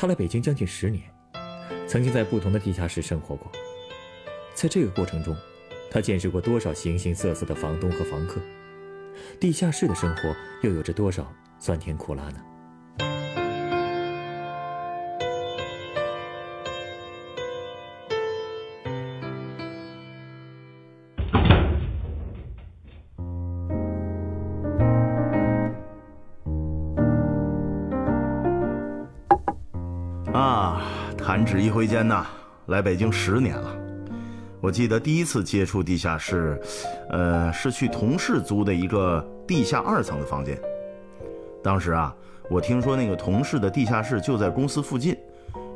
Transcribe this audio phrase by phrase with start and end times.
[0.00, 1.02] 他来北京将近十年，
[1.88, 3.50] 曾经在不同的地下室生活过。
[4.54, 5.36] 在这个过程中，
[5.90, 8.40] 他见识过多少形形色色的房东和房客，
[9.40, 12.40] 地下室的生活又有着多少酸甜苦辣呢？
[31.48, 32.26] 弹指一挥间呐，
[32.66, 33.74] 来北京十年了。
[34.60, 36.60] 我记得第一次接触地下室，
[37.08, 40.60] 呃，是去同事租的一个地下二层的房间。
[41.64, 42.14] 当时啊，
[42.50, 45.16] 我听说那个同事的地下室就在公司附近，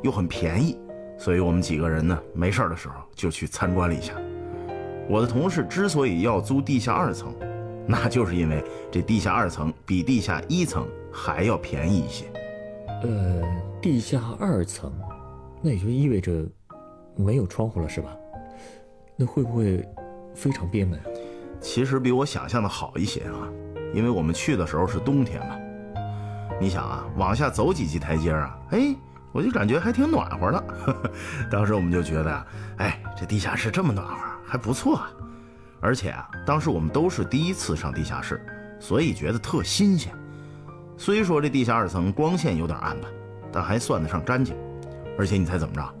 [0.03, 0.77] 又很便宜，
[1.17, 4.13] 所以我们几个人呢，没事的时候就去参观了一下。
[5.09, 7.33] 我的同事之所以要租地下二层，
[7.87, 12.25] 那就是因为这地下二层比地下一层还要便宜一些。
[13.01, 13.41] 呃，
[13.81, 14.93] 地下二层，
[15.65, 16.45] 那也就意味着
[17.15, 18.13] 没有窗户了，是吧？
[19.15, 19.87] 那会不会
[20.35, 20.99] 非常憋闷？
[21.61, 23.47] 其实比我想象的好一些啊，
[23.93, 25.57] 因为我们去的时候是冬天嘛。
[26.59, 28.93] 你想啊，往下走几级台阶啊，哎，
[29.31, 30.63] 我就感觉还挺暖和的。
[31.49, 32.45] 当时我们就觉得，
[32.79, 35.09] 哎，这地下室这么暖和，还不错啊。
[35.79, 38.45] 而且啊，当时我们都是第一次上地下室，
[38.81, 40.13] 所以觉得特新鲜。
[40.97, 43.07] 虽说这地下二层光线有点暗吧，
[43.49, 44.57] 但还算得上干净。
[45.17, 45.93] 而且你猜怎么着？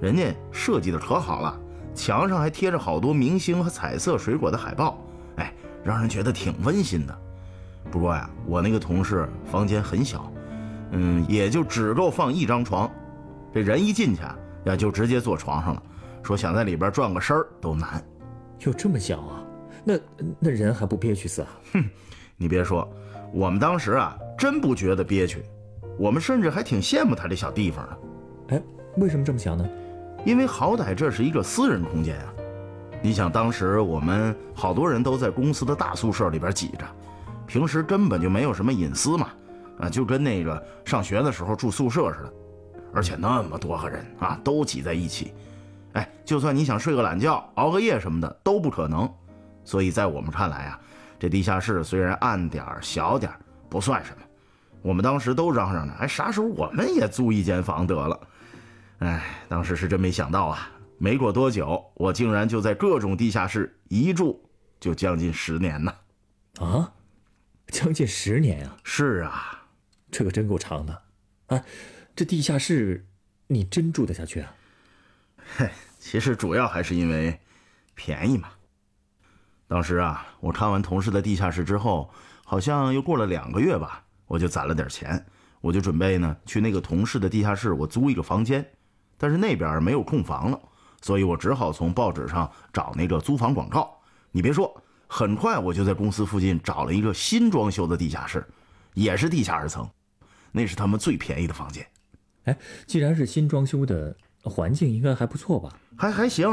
[0.00, 1.58] 人家设计的可好了，
[1.94, 4.98] 墙上还贴着好多明星和彩色水果的海报，
[5.36, 5.52] 哎，
[5.84, 7.18] 让人觉得挺温馨的。
[7.90, 10.30] 不过呀，我那个同事房间很小，
[10.90, 12.90] 嗯，也就只够放一张床，
[13.54, 15.82] 这人一进去啊，呀就直接坐床上了，
[16.22, 18.04] 说想在里边转个身儿都难。
[18.60, 19.42] 有这么小啊？
[19.84, 19.94] 那
[20.40, 21.48] 那人还不憋屈死啊？
[21.72, 21.84] 哼，
[22.36, 22.88] 你别说，
[23.32, 24.16] 我们当时啊。
[24.38, 25.42] 真不觉得憋屈，
[25.98, 27.98] 我们甚至还挺羡慕他这小地方的。
[28.48, 28.62] 哎，
[28.96, 29.68] 为什么这么想呢？
[30.24, 32.32] 因为好歹这是一个私人空间啊。
[33.02, 36.84] 你想，当时我们好多人都在公司的大宿舍里边挤着，
[37.46, 39.28] 平时根本就没有什么隐私嘛，
[39.78, 42.32] 啊，就跟那个上学的时候住宿舍似的。
[42.92, 45.34] 而且那么多个人啊，都挤在一起，
[45.92, 49.08] 哎，就算你想睡个懒觉、熬个夜什么的都不可能。
[49.64, 50.80] 所以在我们看来啊，
[51.18, 53.30] 这地下室虽然暗点小点
[53.68, 54.22] 不算什么。
[54.80, 58.18] 我们当时都嚷嚷着，哎，啥时候我们也租一间房得了？
[58.98, 60.70] 哎，当时是真没想到啊！
[60.98, 64.48] 没过多久，我竟然就在各种地下室一住
[64.80, 65.94] 就将近十年呢！
[66.58, 66.94] 啊，
[67.68, 68.76] 将近十年啊！
[68.82, 69.66] 是啊，
[70.10, 71.02] 这可真够长的。
[71.48, 71.64] 哎，
[72.14, 73.06] 这地下室
[73.48, 74.54] 你真住得下去啊？
[75.56, 77.38] 嘿，其实主要还是因为
[77.94, 78.48] 便宜嘛。
[79.68, 82.10] 当时啊，我看完同事的地下室之后，
[82.44, 84.04] 好像又过了两个月吧。
[84.26, 85.24] 我就攒了点钱，
[85.60, 88.68] 我就准备呢去那个同事的地下室，我租一个房间，
[89.18, 90.60] 但是那边没有空房了，
[91.00, 93.96] 所以我只好从报纸上找那个租房广告。
[94.30, 94.74] 你别说，
[95.06, 98.44] 很快我就在公司附近找了一个新装修的地下室，
[98.94, 99.88] 也是地下二层，
[100.52, 101.86] 那是他们最便宜的房间。
[102.44, 102.56] 哎，
[102.86, 105.70] 既然是新装修的，环境应该还不错吧？
[105.96, 106.48] 还还行，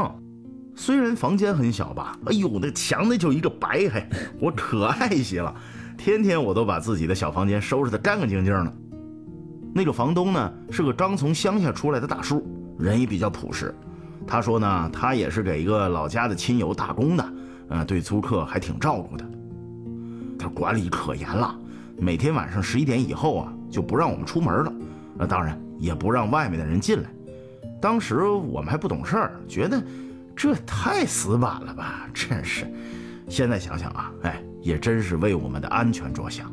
[0.74, 4.08] 虽然房间很小吧，哎呦，那墙那就一个白嘿，
[4.40, 5.54] 我可爱些了。
[5.96, 8.76] 天天我都把自己的小房间收拾得干干净净的。
[9.74, 12.46] 那个房东呢，是个刚从乡下出来的大叔，
[12.78, 13.74] 人也比较朴实。
[14.24, 17.32] 他说呢，他也是给一个老家的亲友打工的，
[17.68, 19.24] 呃，对租客还挺照顾的。
[20.38, 21.52] 他管理可严了，
[21.98, 24.72] 每天晚上十一点以后啊，就不让我们出门了，
[25.18, 27.10] 那当然也不让外面的人进来。
[27.80, 29.82] 当时我们还不懂事儿，觉得
[30.36, 32.72] 这太死板了吧，真是。
[33.28, 34.40] 现在想想啊，哎。
[34.64, 36.50] 也真是为我们的安全着想，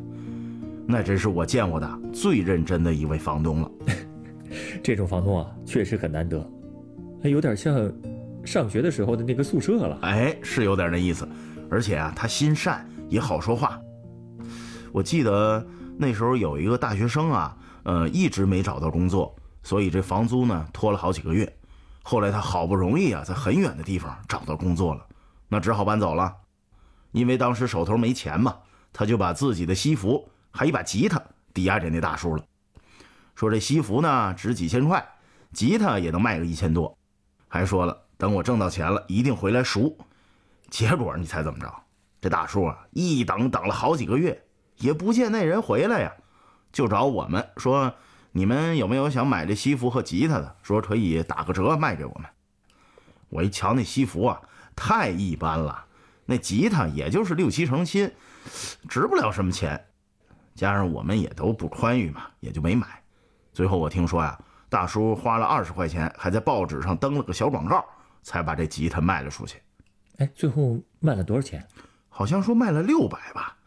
[0.88, 3.72] 那真是我见过的最认真的一位房东了。
[4.84, 6.46] 这种房东啊，确实很难得，
[7.24, 7.92] 还有点像
[8.44, 9.98] 上学的时候的那个宿舍了。
[10.02, 11.28] 哎，是有点那意思，
[11.70, 13.80] 而且啊，他心善也好说话。
[14.92, 15.66] 我记得
[15.98, 21.50] 那时候有一个大学生啊，呃，一直没找到工作，所以这房租呢拖了好几个月。
[22.04, 25.06] 后来他好不容易啊，在很远的地方找到工作了，
[25.48, 26.36] 那只好搬走了。
[27.12, 28.56] 因为当时手头没钱嘛，
[28.92, 31.22] 他就把自己的西服还一把吉他
[31.54, 32.44] 抵押给那大叔了。
[33.36, 35.04] 说这西服呢值几千块，
[35.54, 36.96] 吉他也能卖个一千多，
[37.48, 39.98] 还说了等我挣到钱了一定回来赎。
[40.70, 41.74] 结果你猜怎么着？
[42.22, 44.44] 这大叔啊一等等了好几个月，
[44.78, 46.14] 也不见那人回来呀，
[46.72, 47.92] 就找我们说
[48.32, 50.56] 你们有没有想买这西服和吉他的？
[50.62, 52.30] 说可以打个折卖给我们。
[53.30, 54.40] 我一瞧那西服啊，
[54.76, 55.86] 太一般了，
[56.26, 58.12] 那吉他也就是六七成新，
[58.88, 59.84] 值不了什么钱。
[60.56, 63.02] 加上我们也都不宽裕嘛，也就没买。
[63.54, 64.40] 最后我听说呀，
[64.70, 67.84] 大叔花了二十块钱，还在报纸上登了个小广告，
[68.24, 69.60] 才把这吉他卖了出去。
[70.18, 71.66] 哎，最后卖了多少钱？
[72.10, 73.58] 好像说卖了六百吧。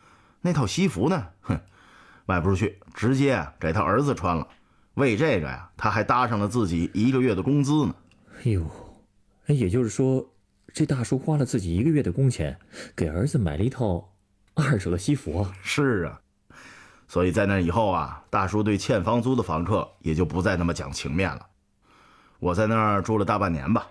[0.40, 1.26] 那套西服呢？
[1.40, 1.58] 哼，
[2.26, 4.46] 卖不出去，直接给他儿子穿了。
[4.94, 7.94] 为这个呀，他还搭上了自己一个月的工资呢。
[8.38, 8.64] 哎呦，
[9.46, 10.24] 哎，也就是说，
[10.72, 12.58] 这大叔花了自己一个月的工钱，
[12.94, 14.12] 给儿子买了一套
[14.54, 15.52] 二手的西服啊。
[15.62, 16.20] 是啊。
[17.14, 21.46] 所以在那以后啊，大叔对欠房租的房客也就不再那么讲情面了。
[22.40, 23.86] 我在那儿住了大半年吧，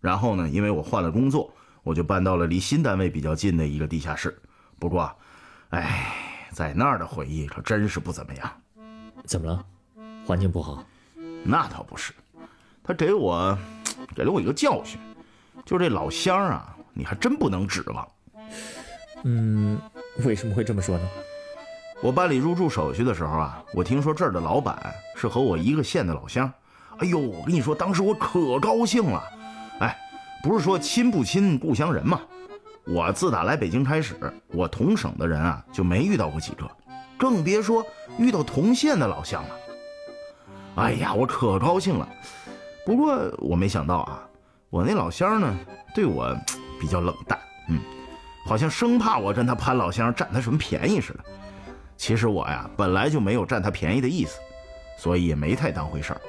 [0.00, 1.52] 然后呢，因为我换了工作，
[1.82, 4.34] 我就搬到了离新单位比较近的一个地下室。
[4.78, 5.14] 不过，
[5.68, 6.10] 哎，
[6.52, 8.50] 在那儿的回忆可真是不怎么样。
[9.26, 9.62] 怎么了？
[10.24, 10.82] 环境不好？
[11.44, 12.14] 那倒不是，
[12.82, 13.58] 他给我
[14.16, 14.98] 给了我一个教训，
[15.66, 18.08] 就这老乡啊，你还真不能指望。
[19.24, 19.78] 嗯，
[20.24, 21.06] 为什么会这么说呢？
[22.04, 26.52] 我办理入住手续的时候啊，我听说这儿的老板是和我一个县的老乡。
[26.98, 29.24] 哎呦，我跟你说，当时我可高兴了。
[29.78, 29.96] 哎，
[30.42, 32.20] 不是说亲不亲故乡人嘛？
[32.86, 34.14] 我自打来北京开始，
[34.48, 36.70] 我同省的人啊就没遇到过几个，
[37.16, 37.82] 更别说
[38.18, 39.48] 遇到同县的老乡了。
[40.74, 42.06] 哎呀，我可高兴了。
[42.84, 44.22] 不过我没想到啊，
[44.68, 45.58] 我那老乡呢
[45.94, 46.36] 对我
[46.78, 47.40] 比较冷淡，
[47.70, 47.80] 嗯，
[48.44, 51.20] 好像生怕我跟他攀老乡占他什么便宜似的。
[51.96, 54.40] 其实我呀，本来就没有占他便宜的意思，
[54.98, 56.20] 所以也没太当回事儿。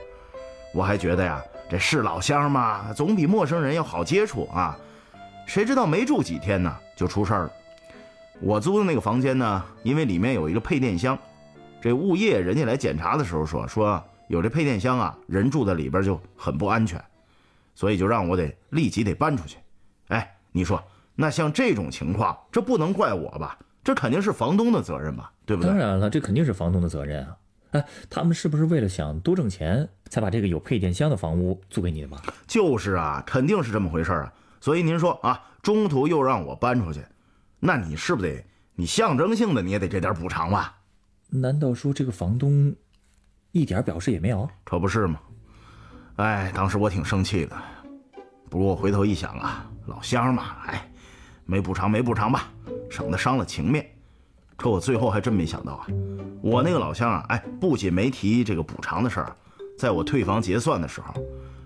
[0.74, 4.78] 我还觉得呀，这是老乡嘛，总比陌生人要好接触啊。
[5.46, 7.52] 谁知道没住几天呢，就出事儿了。
[8.42, 11.18] 我租的那个房间呢，因为里面有一个配电箱，
[11.82, 17.02] 这物业人家来检查的时候说，说有这配电箱啊，人住在里边就很不安全，
[17.74, 19.58] 所以就让我得立即得搬出去。
[20.08, 20.84] 哎，你说
[21.16, 23.58] 那像这种情况，这不能怪我吧？
[23.86, 25.70] 这肯定是房东的责任吧，对不对？
[25.70, 27.38] 当然了，这肯定是房东的责任啊！
[27.72, 32.20] 哎，他们是不是为了想多挣钱，才把这个有配电箱的房屋租给你的吗？
[32.48, 34.34] 就是啊，肯定是这么回事啊！
[34.60, 37.06] 所以您说啊，中途又让我搬出去，
[37.60, 38.44] 那你是不是得
[38.74, 40.76] 你象征性的你也得这点补偿吧？
[41.30, 42.76] 难道说这个房东
[43.52, 44.50] 一点表示也没有？
[44.64, 45.20] 可不是嘛！
[46.16, 47.56] 哎，当时我挺生气的，
[48.50, 50.92] 不过我回头一想啊，老乡嘛，哎，
[51.46, 52.50] 没补偿没补偿吧。
[52.90, 53.86] 省得伤了情面，
[54.56, 55.88] 可我最后还真没想到啊！
[56.42, 59.36] 我那个老乡啊，哎，不仅没提这个补偿的事儿，
[59.78, 61.14] 在我退房结算的时候，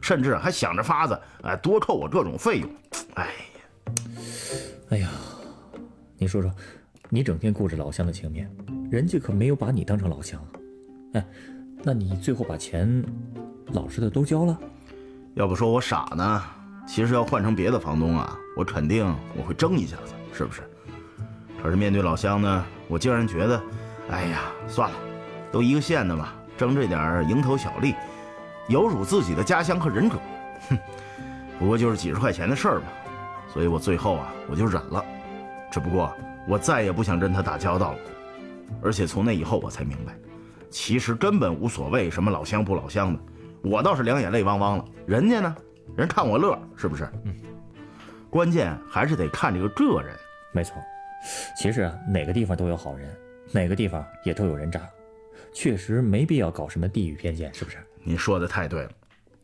[0.01, 2.69] 甚至还想着法子哎多扣我各种费用。
[3.15, 3.91] 哎呀，
[4.89, 5.09] 哎呀，
[6.17, 6.51] 你说说，
[7.09, 8.49] 你整天顾着老乡的情面，
[8.89, 10.41] 人家可没有把你当成老乡。
[11.13, 11.25] 哎，
[11.83, 13.03] 那你最后把钱
[13.73, 14.57] 老实的都交了？
[15.35, 16.43] 要不说我傻呢？
[16.87, 19.05] 其实要换成别的房东啊，我肯定
[19.37, 20.61] 我会争一下子，是不是？
[21.61, 23.61] 可是面对老乡呢，我竟然觉得，
[24.09, 24.97] 哎呀，算了，
[25.51, 27.95] 都一个县的嘛，争这点蝇头小利，
[28.67, 30.17] 有辱自己的家乡和人格。
[30.69, 30.77] 哼，
[31.59, 32.87] 不过就是几十块钱的事儿嘛，
[33.53, 35.03] 所以我最后啊，我就忍了。
[35.71, 36.11] 只不过
[36.47, 37.97] 我再也不想跟他打交道了。
[38.81, 40.15] 而且从那以后，我才明白，
[40.69, 43.19] 其实根本无所谓什么老乡不老乡的，
[43.63, 44.85] 我倒是两眼泪汪汪了。
[45.05, 45.55] 人家呢，
[45.97, 47.09] 人看我乐，是不是？
[47.25, 47.35] 嗯。
[48.29, 50.15] 关键还是得看这个个人。
[50.51, 50.75] 没错。
[51.57, 53.13] 其实啊，哪个地方都有好人，
[53.51, 54.87] 哪个地方也都有人渣，
[55.53, 57.77] 确实没必要搞什么地域偏见，是不是？
[58.03, 58.91] 您说的太对了。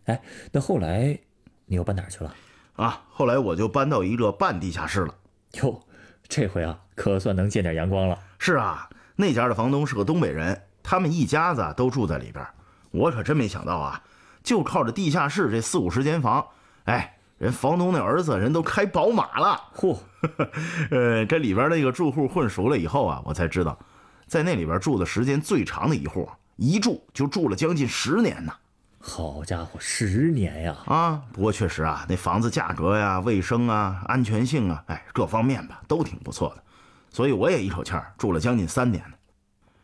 [0.06, 1.18] 哎，那后来
[1.66, 2.34] 你又搬哪儿去了？
[2.78, 5.14] 啊，后来我就搬到一个半地下室了。
[5.62, 5.82] 哟，
[6.28, 8.18] 这回啊，可算能见点阳光了。
[8.40, 12.46] 是啊，那家的房东是个东北人，他们一家子都住在里边。
[12.92, 14.04] 我可真没想到啊，
[14.44, 16.48] 就靠着地下室这四五十间房，
[16.86, 17.15] 哎。
[17.38, 19.98] 人房东那儿子人都开宝马了，嚯！
[20.90, 23.78] 呃，这里边那个住户混熟了以后啊，我才知道，
[24.26, 28.54] 在那里边住的时间最长的一户，一住就住了将近十年呢。
[29.00, 30.78] 好家伙，十年呀！
[30.86, 36.64] 啊，不过确实啊，那房子价格呀、卫生啊、安全性啊，哎，各方面吧都挺不错的，
[37.10, 39.16] 所以我也一口气住了将近三年呢。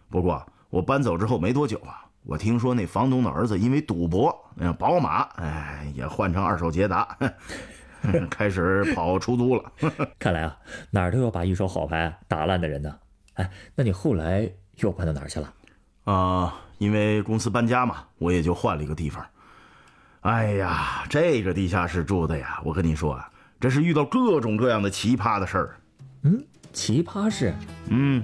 [0.10, 2.06] 不过我搬走之后没多久啊。
[2.24, 7.18] 我听说那房东的儿子因为赌博，那宝马哎也换成二手捷达，
[8.30, 9.72] 开始跑出租了。
[10.20, 10.56] 看来啊，
[10.92, 12.96] 哪儿都有把一手好牌打烂的人呢。
[13.34, 15.54] 哎，那你后来又搬到哪儿去了？
[16.04, 19.26] 啊，因为公司搬家嘛，我也就换了一个地方。
[20.22, 25.78] 哎呀，这个地下室住的呀，我跟你说啊，这是遇到各种各样的奇葩的事儿。
[26.22, 27.52] 嗯，奇葩事。
[27.88, 28.24] 嗯，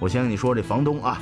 [0.00, 1.20] 我先跟你说这房东啊，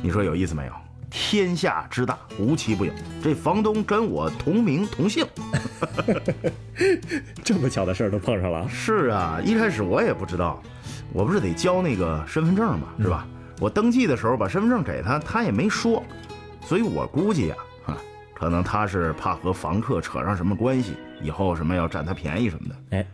[0.00, 0.72] 你说有意思没有？
[1.14, 2.92] 天下之大，无奇不有。
[3.22, 5.26] 这房东跟我同名同姓，
[7.44, 8.66] 这么巧的事儿都碰上了。
[8.66, 10.62] 是啊，一开始我也不知道，
[11.12, 13.28] 我不是得交那个身份证嘛，是吧？
[13.60, 16.02] 我登记的时候把身份证给他，他也没说，
[16.62, 17.96] 所以我估计呀，哈，
[18.32, 22.96] 可能他是怕和房客扯上什么关系，以后什么要占他便宜什么的。
[22.96, 23.06] 哎，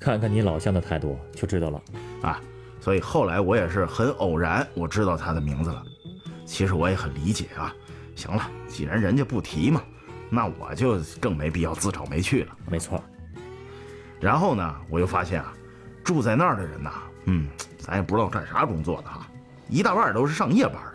[0.00, 1.80] 看看你老乡的态度就知道了
[2.22, 2.40] 啊。
[2.80, 5.82] 所以后来我也是很偶然，我知道他的名字了。
[6.44, 7.74] 其实我也很理解啊。
[8.14, 9.82] 行了，既然人家不提嘛，
[10.30, 12.56] 那我就更没必要自找没趣了。
[12.70, 13.02] 没错。
[14.20, 15.52] 然后呢，我又发现啊，
[16.04, 16.92] 住在那儿的人呐，
[17.24, 17.48] 嗯，
[17.78, 19.26] 咱也不知道干啥工作的哈，
[19.68, 20.94] 一大半都是上夜班的。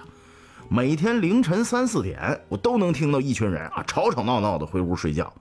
[0.70, 5.32] 每天凌晨三四点，我都能听到一群人啊吵吵闹闹的回屋睡觉。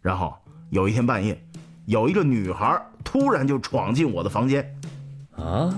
[0.00, 0.34] 然后
[0.70, 1.40] 有一天半夜，
[1.86, 4.64] 有一个女孩突然就闯进我的房间。
[5.36, 5.72] 啊？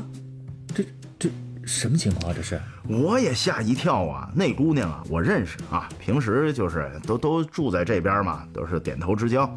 [1.66, 2.34] 什么情况？
[2.34, 2.60] 这是？
[2.86, 4.30] 我也吓一跳啊！
[4.34, 9.48] 那姑娘啊，我认识啊，平时就是都都住在这边嘛，都是点头之交。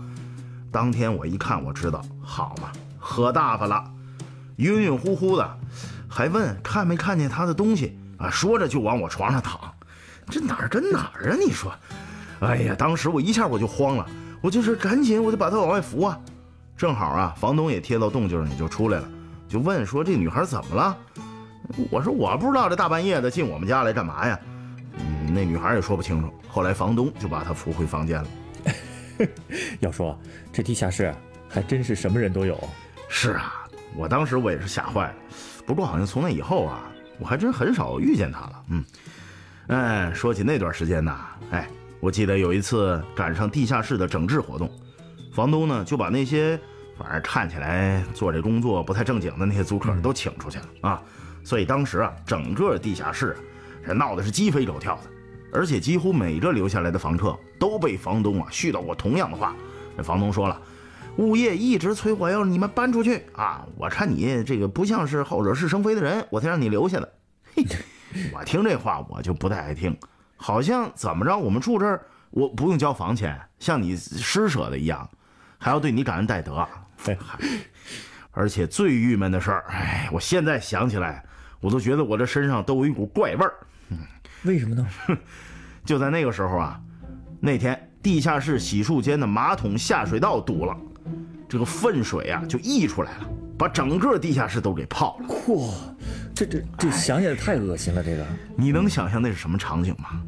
[0.71, 3.83] 当天我一看，我知道，好嘛，喝大发了，
[4.57, 5.57] 晕晕乎乎的，
[6.07, 8.29] 还问看没看见他的东西啊？
[8.29, 9.59] 说着就往我床上躺，
[10.29, 11.37] 这哪儿跟哪儿啊？
[11.39, 11.73] 你说，
[12.39, 14.05] 哎呀，当时我一下我就慌了，
[14.41, 16.19] 我就是赶紧我就把他往外扶啊。
[16.77, 19.09] 正好啊，房东也贴到动静里就出来了，
[19.47, 20.97] 就问说这女孩怎么了？
[21.91, 24.39] 我说我不知道这大半夜的进我们家来干嘛呀？
[24.93, 26.31] 嗯，那女孩也说不清楚。
[26.47, 28.27] 后来房东就把她扶回房间了。
[29.79, 30.17] 要说
[30.51, 31.13] 这地下室
[31.49, 32.57] 还真是什么人都有。
[33.09, 35.15] 是啊，我当时我也是吓坏了。
[35.65, 36.83] 不过好像从那以后啊，
[37.19, 38.63] 我还真很少遇见她了。
[38.69, 38.83] 嗯，
[39.67, 41.67] 哎，说起那段时间呐，哎，
[41.99, 44.69] 我记得有一次赶上地下室的整治活动，
[45.33, 46.59] 房东呢就把那些
[46.97, 51.01] 反正看起来做这工作不太正经的那些租客都请出去了啊。
[51.47, 53.37] 所以当时啊，整个地下室，
[53.85, 55.03] 这闹得是鸡飞狗跳的，
[55.53, 59.55] 而且几乎每个留下来的房客都被房东啊絮叨过同样的话。
[59.95, 60.61] 这房东说了，
[61.15, 67.13] 物业一直催我要你们搬出去啊，我看你这个不像是好惹是生非的人，我才让你留下的。
[67.55, 67.63] 嘿，
[68.33, 69.97] 我听这话我就不太爱听，
[70.35, 75.09] 好像怎么着我们住这儿我不用交房钱，像你施舍的一样，
[75.57, 76.67] 还要对你感恩戴德。
[77.05, 77.17] 对，
[78.31, 81.23] 而且最郁闷的事儿，哎，我现在想起来。
[81.59, 83.53] 我都觉得我这身上都有一股怪味儿，
[84.43, 84.87] 为什么呢？
[85.83, 86.79] 就在那个时候啊，
[87.39, 90.77] 那天地下室洗漱间的马桶下水道堵了，
[91.47, 95.27] 这个粪水啊就溢出来了，把整个地下室都给泡了。
[95.27, 95.73] 嚯，
[96.35, 98.03] 这这这想起来太恶心了。
[98.03, 100.21] 这个你能想象那是什么场景吗？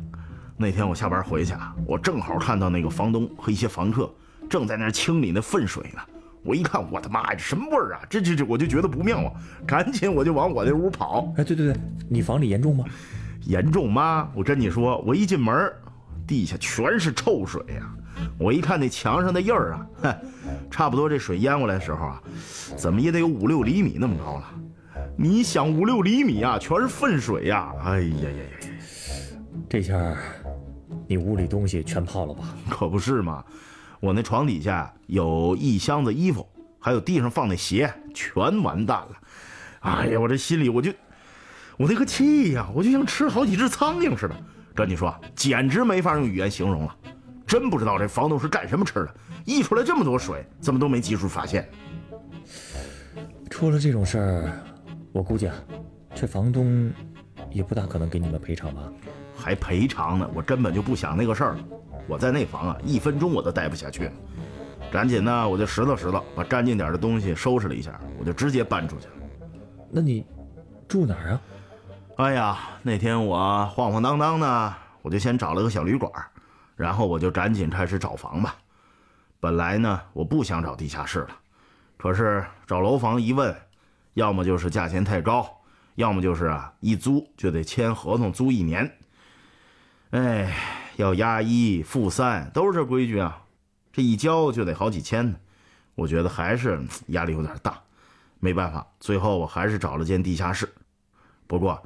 [0.57, 4.13] 那天我下班回去啊，我正好看到那个房东和一些房客
[4.49, 6.01] 正在那清理那粪水呢。
[6.43, 8.01] 我一看，我的妈呀，这什么味儿啊！
[8.09, 9.31] 这这这，我就觉得不妙啊，
[9.67, 11.33] 赶紧我就往我那屋跑。
[11.37, 11.75] 哎，对对对，
[12.09, 12.85] 你房里严重吗？
[13.41, 14.29] 严重吗？
[14.33, 15.71] 我跟你说，我一进门，
[16.25, 17.93] 地下全是臭水呀！
[18.37, 20.15] 我一看那墙上的印儿啊，哼，
[20.71, 22.21] 差不多这水淹过来的时候啊，
[22.75, 24.45] 怎么也得有五六厘米那么高了。
[25.17, 27.73] 你想五六厘米啊，全是粪水呀！
[27.83, 29.37] 哎呀呀呀呀！
[29.67, 30.17] 这下
[31.07, 32.55] 你屋里东西全泡了吧？
[32.69, 33.43] 可不是嘛。
[33.99, 36.47] 我那床底下有一箱子衣服，
[36.79, 39.09] 还有地上放那鞋，全完蛋了。
[39.81, 40.91] 哎呀，我这心里我就，
[41.77, 44.35] 我那个气呀，我就像吃好几只苍蝇似的。
[44.73, 46.95] 跟你说，简直没法用语言形容了。
[47.45, 51.67] 真不知道这房东是干什么吃的，溢出来这么多水，怎么都没及时发现。
[53.49, 54.63] 出了这种事儿，
[55.11, 55.55] 我估计啊，
[56.15, 56.89] 这房东
[57.51, 58.81] 也不大可能给你们赔偿吧？
[59.35, 60.29] 还赔偿呢？
[60.33, 61.57] 我根本就不想那个事儿。
[62.09, 64.11] 我在那房啊，一分钟我都待不下去了，
[64.91, 69.13] 赶紧呢，我就拾掇拾掇，把干净点的东西收拾了一下，我就直接搬出去了。
[69.91, 70.25] 那你
[70.87, 71.41] 住哪儿啊？
[72.17, 76.11] 哎呀，那天我晃晃荡荡呢，我就先找了个小旅馆，
[76.75, 78.55] 然后我就赶紧开始找房吧。
[79.39, 81.29] 本来呢，我不想找地下室了，
[81.95, 83.55] 可是找楼房一问，
[84.15, 85.47] 要么就是价钱太高，
[85.93, 88.91] 要么就是啊，一租就得签合同租一年。
[90.09, 90.51] 哎。
[90.99, 93.45] 要押一付三，都是这规矩啊！
[93.93, 95.37] 这一交就得好几千呢，
[95.95, 96.77] 我觉得还是
[97.07, 97.81] 压力有点大。
[98.41, 100.67] 没办法，最后我还是找了间地下室。
[101.47, 101.81] 不过，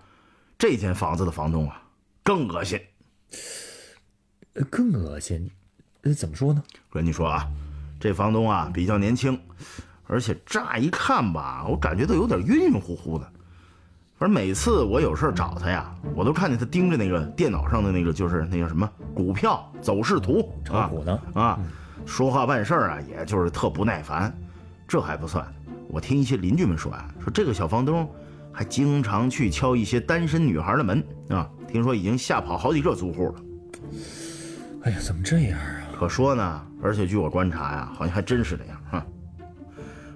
[0.57, 1.83] 这间房子的房东啊，
[2.23, 2.81] 更恶心。
[4.71, 5.51] 更恶心？
[6.01, 6.63] 呃怎么说呢？
[6.89, 7.47] 跟你说啊，
[7.99, 9.39] 这房东啊比较年轻，
[10.07, 13.31] 而且乍一看吧，我感觉都有点晕晕乎乎的。
[14.23, 21.59] 反而每次我有事找他呀，我都看见他盯着那个电脑上的那个，就是那叫什么股票走势图炒股呢啊，
[22.05, 24.33] 说话办事儿啊，也就是特不耐烦。
[24.87, 25.45] 这还不算，
[25.89, 28.09] 我听一些邻居们说啊，说这个小房东
[28.49, 33.35] 还经常去敲一些单身女孩的门啊，听说已经吓跑好几个租户了。
[34.83, 35.67] 哎呀，怎么这样啊？
[35.99, 38.81] 可说呢，而且据我观察呀，好像还真是这样。
[38.89, 39.05] 啊，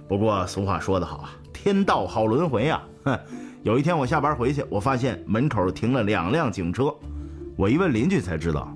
[0.07, 2.81] 不过俗话说得好啊，天道好轮回啊。
[3.03, 3.19] 哼，
[3.67, 6.85] 有一天我下班回去，我发现门口停了两辆警车。
[7.57, 8.73] 我一问邻居才知道，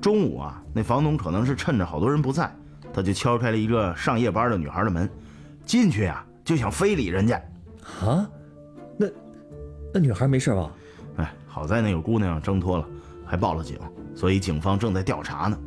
[0.00, 2.48] 中午啊，那房东可能是趁着好多人不在，
[2.92, 5.10] 他就敲开了一个上夜班的女孩的门，
[5.66, 7.42] 进去呀就想非礼人家。
[8.06, 8.24] 啊？
[8.96, 9.08] 那
[9.94, 10.70] 那女孩没事吧？
[11.16, 12.86] 哎，好在那个姑娘挣脱了，
[13.26, 13.76] 还报了警。
[14.14, 15.58] 所以警方正在调查呢。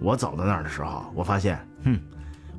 [0.00, 1.98] 我走到那儿的时候，我发现，哼，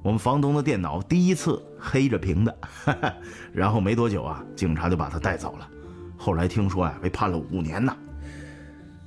[0.05, 2.55] 我们房东的电脑第一次黑着屏的。
[3.51, 5.67] 然后没多久啊，警察就把他带走了。
[6.15, 7.97] 后来听说呀，被判了五年呢。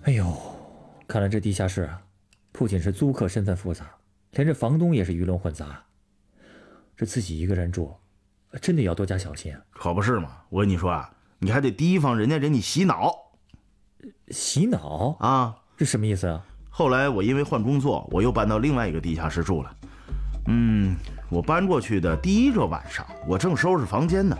[0.02, 0.37] 哎呦，
[1.07, 2.02] 看来这地下室啊，
[2.50, 3.88] 不仅是租客身份复杂，
[4.33, 5.81] 连这房东也是鱼龙混杂。
[6.97, 7.95] 这自己一个人住，
[8.61, 9.61] 真的要多加小心啊！
[9.71, 10.38] 可不是嘛！
[10.49, 13.14] 我跟你说啊，你还得提防人家给你洗脑。
[14.31, 15.55] 洗脑啊？
[15.76, 16.45] 这什么意思啊？
[16.69, 19.76] 后来我因为换工作，我又搬到另外一个地下室住了。
[20.50, 20.97] 嗯，
[21.28, 24.37] 我搬过去的第一个晚上，我正收拾房间呢。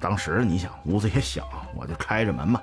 [0.00, 2.60] 当时你想屋子也小， 我就开着门嘛。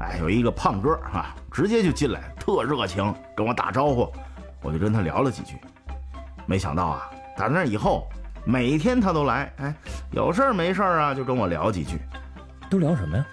[0.00, 4.12] 哎，有一个胖哥啊，直接就进来，特热情，跟我打招呼。
[4.60, 5.56] 我就跟他聊了几句。
[6.46, 8.08] 没想到啊，打那以后，
[8.44, 9.52] 每天他都来。
[9.58, 9.72] 哎，
[10.10, 12.00] 有事儿没事儿啊，就跟我聊几句。
[12.68, 13.24] 都聊什么呀？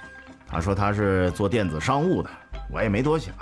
[0.47, 2.29] 他说他是做电子商务的，
[2.71, 3.33] 我也没多想。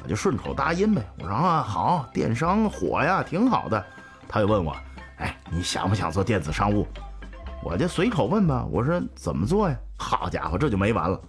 [0.00, 3.84] 我就顺口答应呗，我说啊好，电商火呀，挺好的。
[4.28, 4.76] 他又问我，
[5.18, 6.86] 哎，你想不想做电子商务？
[7.62, 9.76] 我就随口问吧，我说怎么做呀？
[9.96, 11.20] 好家伙，这就没完了，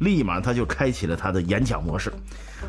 [0.00, 2.12] 立马他就开启了他的演讲模式。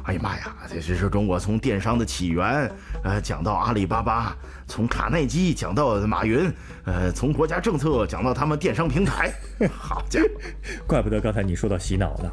[0.03, 2.71] 哎呀妈呀，这这是中国从电商的起源，
[3.03, 4.35] 呃，讲到阿里巴巴，
[4.67, 6.49] 从卡耐基讲到马云，
[6.85, 9.33] 呃，从国家政策讲到他们电商平台。
[9.69, 10.27] 好家伙，
[10.87, 12.31] 怪不得刚才你说到洗脑呢。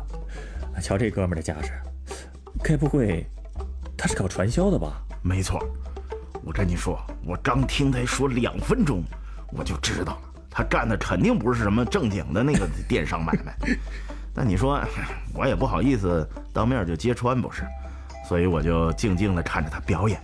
[0.80, 1.72] 瞧这哥们的架势。
[2.62, 3.26] 该不会
[3.96, 5.02] 他是搞传销的吧？
[5.22, 5.60] 没错，
[6.48, 9.04] 我跟你说，我刚听他说两分钟，
[9.52, 13.54] 我就知道了，他干的肯定不是什么正经的那个电商买卖。
[14.34, 14.82] 但你说，
[15.34, 17.64] 我也不好意思当面就揭穿，不是？
[18.26, 20.18] 所以我就静静地看着他表演。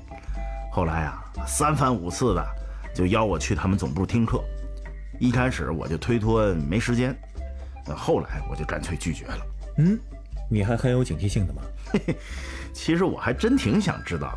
[0.73, 2.43] 后来啊，三番五次的
[2.95, 4.43] 就邀我去他们总部听课。
[5.21, 7.15] 一开始我就推脱没时间，
[7.87, 9.47] 那后来我就干脆拒绝了。
[9.77, 10.01] 嗯。
[10.51, 11.63] 你还很有警惕性的吗？
[11.93, 12.17] 嘿嘿，
[12.73, 14.37] 其实我还真挺想知道，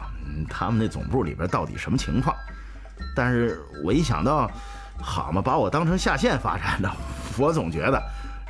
[0.50, 2.36] 他们那总部里边到底什么情况。
[3.16, 4.50] 但是我一想到，
[5.00, 6.92] 好嘛，把我当成下线发展的，
[7.38, 8.02] 我总觉得，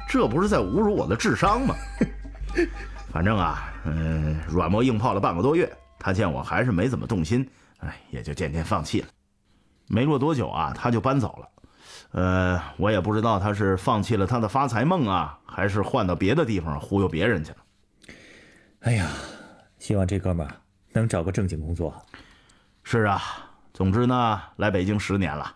[0.07, 1.75] 这不是在侮辱我的智商吗？
[3.11, 7.47] 反正啊，嗯，软磨硬泡了半个多月，他见我还是没怎么动心，
[7.79, 9.07] 哎，也就渐渐放弃了。
[9.87, 11.49] 没过多久啊，他就搬走了。
[12.11, 17.57] 呃，我也不知道他是放弃了他的发财梦啊，还是换到别的地方忽悠别人去了。
[18.81, 19.09] 哎呀，
[19.79, 20.47] 希望这哥们
[20.93, 21.93] 能找个正经工作。
[22.83, 23.21] 是啊，
[23.73, 25.55] 总之呢，来北京十年了。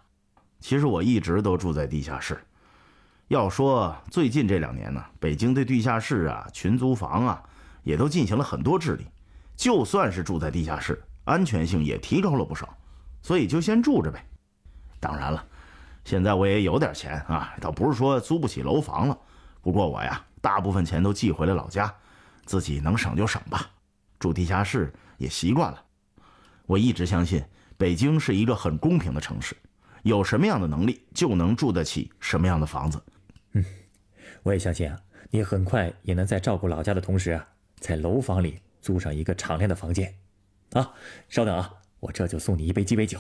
[0.60, 2.40] 其实我一直都住在地下室。
[3.30, 7.44] 要说最近这两年呢，北京对地下室啊、群租房啊，
[7.84, 9.08] 也都进行了很多治理。
[9.56, 12.78] 就算是住在地下室，安全性也提高了不少。
[13.22, 14.26] 所以就先住着呗。
[15.00, 15.46] 当然了。
[16.04, 19.18] 现在我也有点钱啊，倒不是说租不起楼房了。
[19.62, 21.94] 不过我呀，大部分钱都寄回了老家，
[22.46, 23.70] 自己能省就省吧。
[24.20, 25.84] 住地下室也习惯了。
[26.66, 27.44] 我一直相信
[27.78, 29.56] 北京是一个很公平的城市，
[30.04, 33.02] 有什么样的能力就能住得起什么样的房子。
[33.54, 33.64] 嗯，
[34.44, 34.98] 我也相信啊，
[35.30, 37.48] 你很快也能在照顾老家的同时啊，
[37.80, 40.14] 在楼房里租上一个敞亮的房间。
[40.74, 40.92] 啊，
[41.30, 43.20] 稍等啊，我这就送你一杯鸡尾酒。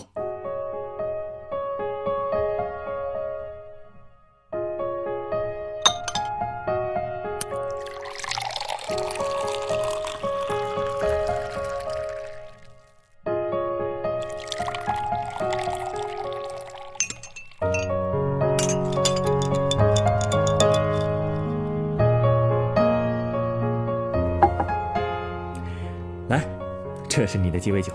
[27.31, 27.93] 是你的鸡尾酒，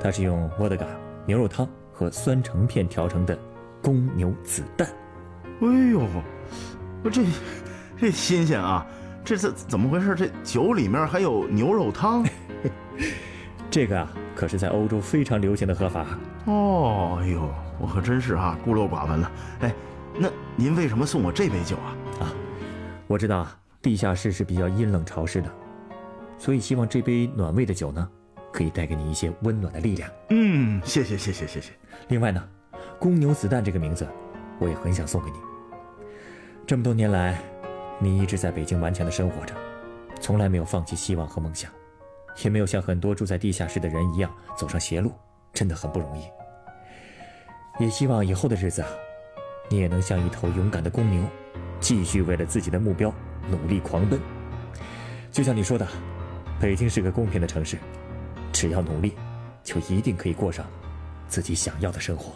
[0.00, 0.86] 它是用沃德嘎、
[1.26, 3.36] 牛肉汤和酸橙片调成的
[3.82, 4.86] 公牛子弹。
[5.60, 6.00] 哎呦，
[7.02, 7.24] 我这
[7.96, 8.86] 这新鲜啊！
[9.24, 10.14] 这这怎么回事？
[10.14, 12.24] 这酒里面还有牛肉汤？
[13.68, 16.06] 这个啊，可是在欧洲非常流行的喝法。
[16.44, 19.32] 哦，哎呦，我可真是啊，孤陋寡闻了。
[19.58, 19.74] 哎，
[20.16, 21.90] 那您为什么送我这杯酒啊？
[22.20, 22.30] 啊，
[23.08, 25.50] 我知道啊地下室是比较阴冷潮湿的，
[26.38, 28.08] 所以希望这杯暖胃的酒呢，
[28.58, 30.10] 可以带给你一些温暖的力量。
[30.30, 31.70] 嗯，谢谢谢谢谢谢。
[32.08, 32.44] 另外呢，
[32.98, 34.04] 公牛子弹这个名字，
[34.58, 35.36] 我也很想送给你。
[36.66, 37.38] 这么多年来，
[38.00, 39.54] 你一直在北京顽强的生活着，
[40.20, 41.70] 从来没有放弃希望和梦想，
[42.42, 45.12] 也没有像很多住在地下室的人一样走上邪路，
[45.52, 46.24] 真的很不容易。
[47.78, 48.88] 也希望以后的日子啊，
[49.68, 51.22] 你也能像一头勇敢的公牛。
[51.78, 53.14] 继续为了自己的目标
[53.48, 54.18] 努力狂奔。
[55.30, 55.86] 就像你说的，
[56.60, 57.78] 北京是个公平的城市，
[58.52, 59.14] 只要努力，
[59.62, 60.66] 就一定可以过上
[61.28, 62.32] 自己想要的生活。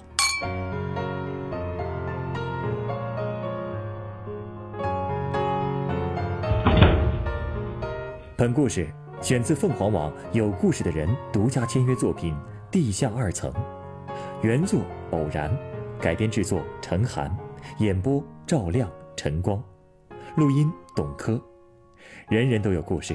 [8.37, 8.88] 本故事
[9.20, 12.35] 选自凤凰网有故事的人独家签约作品
[12.70, 13.53] 《地下二层》，
[14.42, 14.81] 原作
[15.12, 15.51] 偶然，
[16.01, 17.35] 改编制作陈寒，
[17.79, 18.90] 演播赵亮。
[19.14, 19.62] 陈光，
[20.37, 21.40] 录音董珂，
[22.29, 23.14] 人人都有故事，